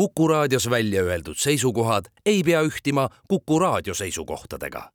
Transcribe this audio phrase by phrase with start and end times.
[0.00, 4.90] Kuku raadios välja öeldud seisukohad ei pea ühtima Kuku raadio seisukohtadega.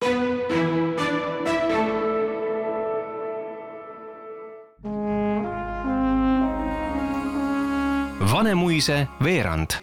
[8.31, 9.77] Vanemuise veerand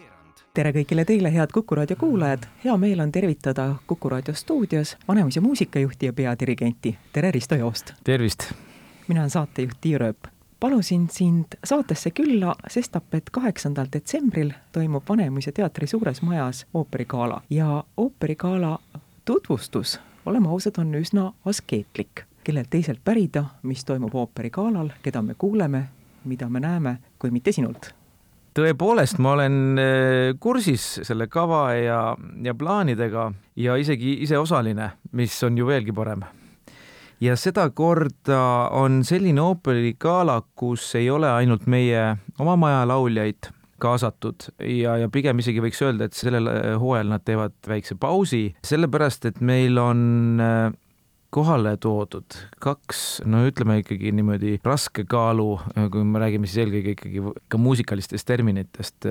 [0.55, 5.41] tere kõigile teile, head Kuku raadio kuulajad, hea meel on tervitada Kuku raadio stuudios Vanemuise
[5.41, 7.95] muusikajuhti ja peadirigenti, tere Risto Joost!
[8.05, 8.53] tervist!
[9.09, 10.32] mina olen saatejuht Tiia Rööp
[10.63, 17.41] palusin sind saatesse külla, sestap et kaheksandal detsembril toimub Vanemuise teatri suures majas ooperigala.
[17.51, 18.79] Ja ooperigala
[19.25, 22.29] tutvustus, oleme ausad, on üsna askeetlik.
[22.45, 25.83] kellelt teiselt pärida, mis toimub ooperigalal, keda me kuuleme,
[26.25, 27.93] mida me näeme, kui mitte sinult.
[28.59, 35.43] Tõepoolest, ma olen äh, kursis selle kava ja, ja plaanidega ja isegi ise osaline, mis
[35.43, 36.27] on ju veelgi parem
[37.23, 38.43] ja sedakorda
[38.75, 45.43] on selline ooperigala, kus ei ole ainult meie oma maja lauljaid kaasatud ja, ja pigem
[45.43, 50.43] isegi võiks öelda, et sellel äh, hooajal nad teevad väikse pausi, sellepärast et meil on
[50.43, 50.65] äh,
[51.33, 56.97] kohale toodud kaks, no ütleme ikkagi niimoodi raske kaalu, äh, kui me räägime siis eelkõige
[56.97, 59.09] ikkagi ka muusikalistest terminitest,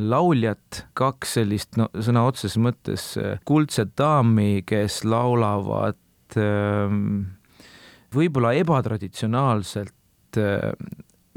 [0.00, 3.10] lauljat, kaks sellist no sõna otseses mõttes
[3.48, 6.00] kuldset daami, kes laulavad
[6.38, 7.22] Ähm,
[8.14, 10.72] võib-olla ebatraditsionaalselt äh,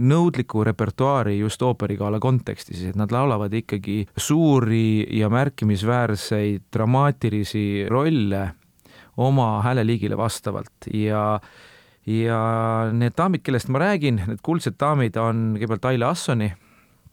[0.03, 8.47] nõudliku repertuaari just ooperigala kontekstis, et nad laulavad ikkagi suuri ja märkimisväärseid dramaatilisi rolle
[9.21, 10.89] oma hääleliigile vastavalt.
[10.93, 11.39] Ja
[12.03, 12.39] ja
[12.91, 16.49] need daamid, kellest ma räägin, need kuldsed daamid on kõigepealt Aile Assoni,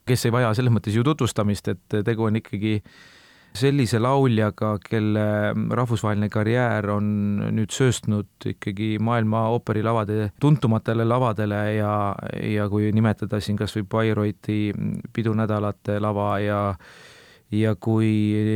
[0.08, 2.94] kes ei vaja selles mõttes ju tutvustamist, et tegu on ikkagi äh,
[3.56, 5.24] sellise lauljaga, kelle
[5.76, 7.10] rahvusvaheline karjäär on
[7.56, 11.94] nüüd sööstnud ikkagi maailma ooperilavade tuntumatele lavadele ja,
[12.46, 14.60] ja kui nimetada siin kas või Bayreuthi
[15.12, 16.60] pidunädalate lava ja
[17.50, 18.10] ja kui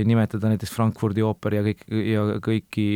[0.07, 2.87] nimetada näiteks Frankfurdi ooper ja kõik, ja kõiki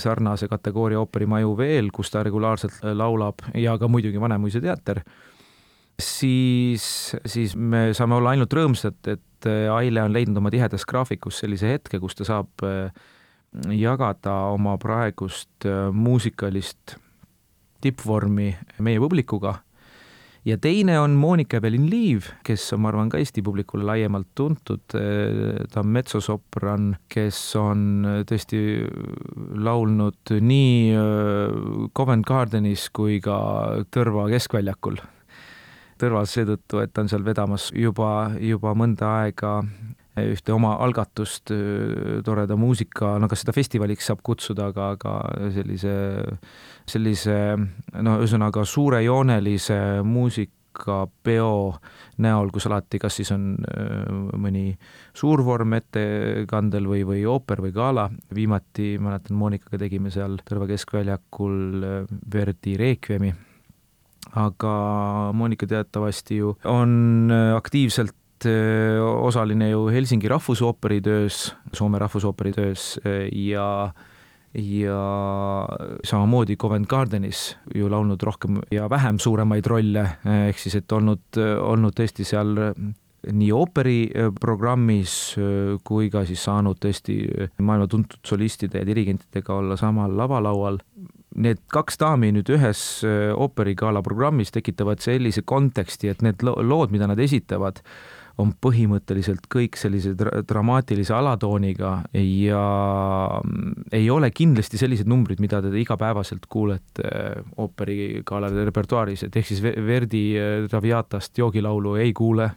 [0.00, 5.00] sarnase kategooria ooperimaju veel, kus ta regulaarselt laulab ja ka muidugi Vanemuise teater,
[6.02, 11.40] siis, siis me saame olla ainult rõõmsad, et äh, Aile on leidnud oma tihedas graafikus
[11.42, 12.90] sellise hetke, kus ta saab äh,
[13.72, 16.98] jagada oma praegust äh, muusikalist
[17.84, 18.50] tippvormi
[18.84, 19.60] meie publikuga.
[20.46, 24.84] ja teine on Monika Evelin-Liiv, kes on, ma arvan, ka Eesti publikule laiemalt tuntud.
[24.88, 28.60] ta on metsosopran, kes on tõesti
[29.58, 33.36] laulnud nii Covent Gardenis kui ka
[33.90, 35.02] Tõrva keskväljakul
[35.96, 39.60] Tõrvas seetõttu, et ta on seal vedamas juba, juba mõnda aega
[40.24, 41.52] ühte oma algatust,
[42.24, 45.14] toreda muusika, no kas seda festivaliks saab kutsuda, aga, aga
[45.52, 45.96] sellise,
[46.88, 47.38] sellise
[48.00, 51.50] no ühesõnaga suurejoonelise muusikapeo
[52.24, 53.50] näol, kus alati kas siis on
[54.40, 54.70] mõni
[55.16, 61.84] suurvorm ettekandel või, või ooper või gala, viimati mäletan, Monikaga tegime seal Tõrva keskväljakul
[62.32, 63.34] Verdi Requiemi
[64.34, 64.74] aga
[65.34, 72.98] Monika teatavasti ju on äh, aktiivselt äh, osaline ju Helsingi rahvusooperi töös, Soome rahvusooperi töös
[73.04, 73.92] äh, ja
[74.56, 75.00] ja
[76.04, 81.92] samamoodi Covent Gardenis ju laulnud rohkem ja vähem suuremaid rolle, ehk siis et olnud, olnud
[81.92, 82.54] tõesti seal
[83.26, 85.12] nii ooperiprogrammis
[85.84, 87.18] kui ka siis saanud tõesti
[87.58, 90.80] maailma tuntud solistide ja dirigentidega olla samal lavalaual
[91.36, 97.08] need kaks daami nüüd ühes äh, ooperigala programmis tekitavad sellise konteksti, et need lood, mida
[97.10, 97.82] nad esitavad,
[98.40, 102.64] on põhimõtteliselt kõik sellise dra dramaatilise alatooniga ja
[103.40, 109.50] mm, ei ole kindlasti sellised numbrid, mida te igapäevaselt kuulete äh, ooperigala repertuaaris, et ehk
[109.52, 112.50] siis Verdi äh, Traviatast joogilaulu ei kuule,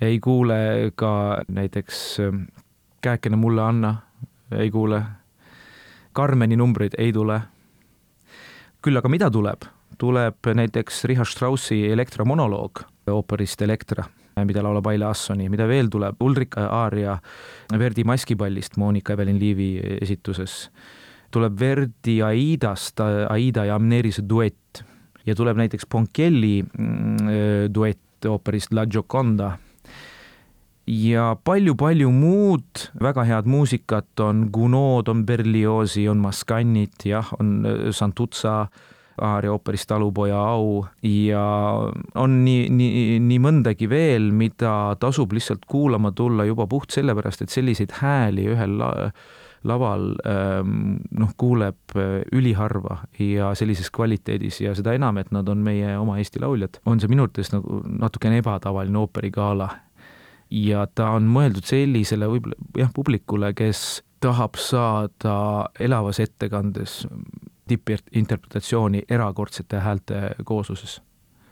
[0.00, 1.12] ei kuule ka
[1.48, 2.02] näiteks
[3.06, 3.90] Käekene mulle anna,
[4.56, 4.98] ei kuule
[6.16, 7.40] Carmeni numbreid ei tule.
[8.82, 9.64] küll aga mida tuleb?
[9.98, 14.04] tuleb näiteks Richard Straussi Elektra monoloog ooperist Elektra,
[14.44, 17.16] mida laulab Aile Assoni, mida veel tuleb, Ulrika aaria
[17.78, 19.70] Verdi maskipallist Monika Evelin-Liivi
[20.00, 20.56] esituses,
[21.30, 24.82] tuleb Verdi Aidast Aida ja Amnerise duett.
[25.26, 27.30] Ja tuleb näiteks Ponkelli mm,
[27.74, 29.56] duett ooperist La Gioconda
[30.86, 37.88] ja palju-palju muud väga head muusikat on Gounod, on Berliozi, on Mascanit, jah, on äh,
[37.90, 38.66] Santuzza
[39.16, 40.84] aaria ooperist Talupoja au.
[41.02, 41.42] Ja
[42.14, 47.54] on nii, nii, nii mõndagi veel, mida tasub lihtsalt kuulama tulla juba puht sellepärast, et
[47.54, 48.92] selliseid hääli ühel la
[49.66, 55.64] laval ähm, noh, kuuleb äh, üliharva ja sellises kvaliteedis ja seda enam, et nad on
[55.64, 59.72] meie oma Eesti lauljad, on see minu arvates nagu natukene ebatavaline ooperigala
[60.50, 65.36] ja ta on mõeldud sellisele võib-olla jah, publikule, kes tahab saada
[65.80, 67.06] elavas ettekandes
[67.68, 71.02] tippinterpretatsiooni erakordsete häälte koosluses.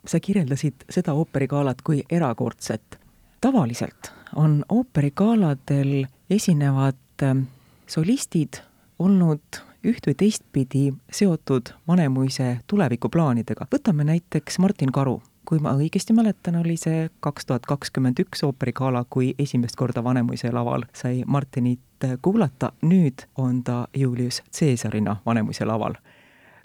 [0.07, 3.01] sa kirjeldasid seda ooperigaalat kui erakordset.
[3.41, 7.41] tavaliselt on ooperigaaladel esinevad ähm,
[7.87, 8.63] solistid
[8.99, 13.67] olnud üht või teistpidi seotud Vanemuise tulevikuplaanidega.
[13.75, 19.05] võtame näiteks Martin Karu kui ma õigesti mäletan, oli see kaks tuhat kakskümmend üks ooperigala,
[19.11, 25.95] kui esimest korda Vanemuise laval sai Martinit kuulata, nüüd on ta Julius Caesarina Vanemuise laval.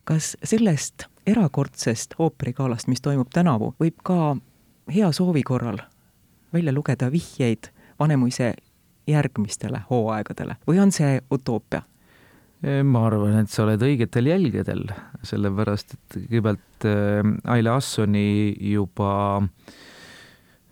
[0.04, 4.38] kas sellest erakordsest ooperigalast, mis toimub tänavu, võib ka
[4.94, 5.78] hea soovi korral
[6.54, 8.54] välja lugeda vihjeid Vanemuise
[9.08, 11.82] järgmistele hooaegadele või on see utoopia?
[12.60, 14.84] Ma arvan, et sa oled õigetel jälgedel,
[15.24, 17.22] sellepärast et kõigepealt äh,
[17.54, 19.40] Aile Assoni juba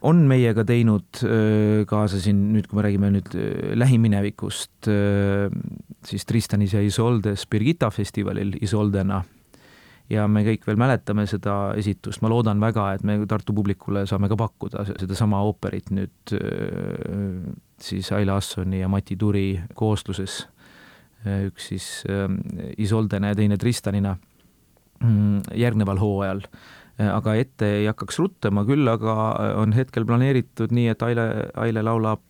[0.07, 4.89] on meiega teinud äh, kaasa siin nüüd, kui me räägime nüüd äh, lähiminevikust,
[6.07, 9.23] siis Tristanis ja Isoldes Birgitta festivalil Isoldena.
[10.11, 14.29] Ja me kõik veel mäletame seda esitust, ma loodan väga, et me Tartu publikule saame
[14.31, 16.35] ka pakkuda sedasama ooperit nüüd
[17.83, 20.45] siis Aile Assoni ja Mati Turi koosluses
[21.25, 22.39] üks siis ähm,
[22.77, 24.15] Isoldena ja teine Tristanina
[25.01, 26.43] mm, järgneval hooajal.
[26.97, 31.27] Äh, aga ette ei hakkaks ruttama, küll aga äh, on hetkel planeeritud nii, et Aile,
[31.57, 32.23] Aile laulab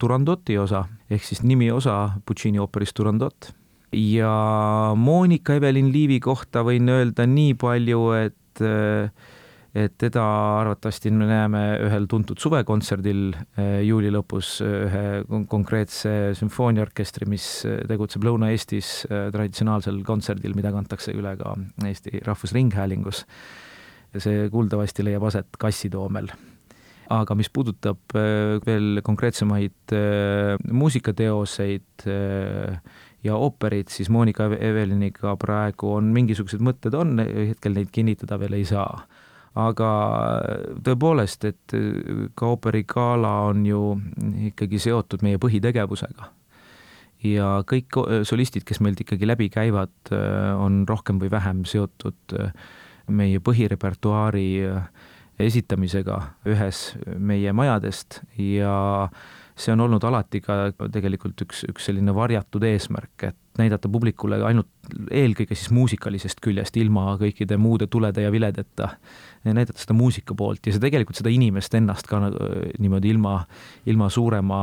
[0.00, 3.52] Turandoti osa ehk siis nimiosa Puccini ooperist Turandot.
[3.94, 8.62] ja Monika Evelin Liivi kohta võin öelda nii palju, et
[9.76, 10.22] et teda
[10.62, 17.82] arvatavasti me näeme ühel tuntud suvekontserdil eh, juuli lõpus eh, ühe konkreetse sümfooniaorkestri, mis eh,
[17.88, 23.24] tegutseb Lõuna-Eestis traditsionaalsel kontserdil, mida kantakse üle ka Eesti Rahvusringhäälingus.
[24.16, 26.30] see kuuldavasti leiab aset Kassitoomel
[27.12, 28.14] aga mis puudutab
[28.66, 29.92] veel konkreetsemaid
[30.72, 32.06] muusikateoseid
[33.26, 38.64] ja ooperit, siis Monika Eveliniga praegu on mingisugused mõtted on, hetkel neid kinnitada veel ei
[38.66, 39.04] saa
[39.56, 39.90] aga
[40.84, 41.76] tõepoolest, et
[42.36, 43.82] ka ooperigala on ju
[44.50, 46.32] ikkagi seotud meie põhitegevusega.
[47.26, 47.96] ja kõik
[48.28, 49.94] solistid, kes meilt ikkagi läbi käivad,
[50.60, 52.36] on rohkem või vähem seotud
[53.08, 54.48] meie põhirepertuaari
[55.38, 59.08] esitamisega ühes meie majadest ja
[59.56, 64.68] see on olnud alati ka tegelikult üks, üks selline varjatud eesmärk, et näidata publikule ainult
[65.10, 68.90] eelkõige siis muusikalisest küljest, ilma kõikide muude tulede ja viledeta,
[69.48, 73.38] näidata seda muusika poolt ja see tegelikult seda inimest ennast ka nagu, niimoodi ilma,
[73.88, 74.60] ilma suurema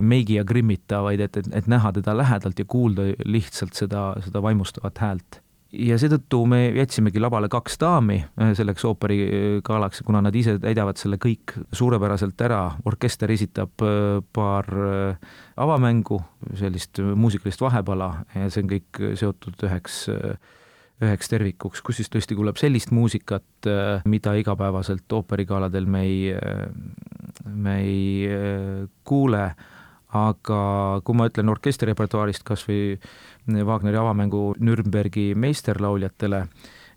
[0.00, 4.44] meigi ja grimmita, vaid et, et, et näha teda lähedalt ja kuulda lihtsalt seda, seda
[4.44, 5.42] vaimustavat häält
[5.72, 11.18] ja seetõttu me jätsimegi lavale kaks daami äh, selleks ooperigaalaks, kuna nad ise täidavad selle
[11.22, 16.20] kõik suurepäraselt ära, orkester esitab äh, paar äh, avamängu,
[16.60, 20.04] sellist muusikalist vahepala ja see on kõik seotud üheks
[21.02, 23.66] üheks tervikuks, kus siis tõesti kuuleb sellist muusikat,
[24.06, 26.20] mida igapäevaselt ooperigaaladel me ei,
[27.50, 28.28] me ei
[29.02, 29.40] kuule,
[30.12, 30.60] aga
[31.04, 32.98] kui ma ütlen orkestri repertuaarist kas või
[33.48, 36.44] Wagneri avamängu Nürnbergi meisterlauljatele,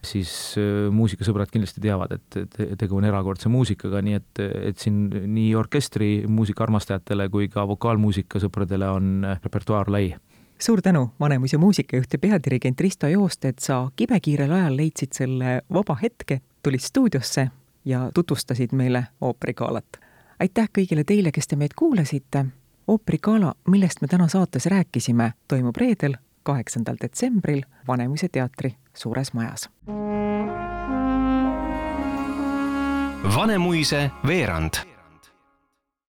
[0.05, 5.55] siis äh, muusikasõbrad kindlasti teavad, et, tegu on erakordse muusikaga, nii et, et siin nii
[5.57, 10.09] orkestri muusika armastajatele kui ka vokaalmuusika sõpradele on äh, repertuaar lai
[10.59, 15.97] suur tänu, Vanemuise muusikajuht ja peadirigent Risto Joost, et sa kibekiirel ajal leidsid selle vaba
[16.01, 17.49] hetke, tulid stuudiosse
[17.85, 19.99] ja tutvustasid meile ooperigaalat.
[20.39, 22.45] aitäh kõigile teile, kes te meid kuulasite.
[22.87, 26.13] Ooperigala, millest me täna saates rääkisime, toimub reedel,
[26.43, 29.69] kaheksandal detsembril Vanemuise teatri suures majas.
[33.35, 34.94] Vanemuise veerand